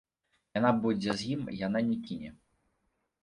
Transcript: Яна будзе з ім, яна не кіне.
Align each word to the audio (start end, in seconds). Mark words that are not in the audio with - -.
Яна 0.59 0.69
будзе 0.85 1.11
з 1.19 1.27
ім, 1.35 1.41
яна 1.59 1.79
не 1.89 1.97
кіне. 2.07 2.31